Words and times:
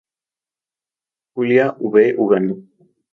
Julia 1.35 1.77
V. 1.79 2.13
Uranga. 2.17 2.55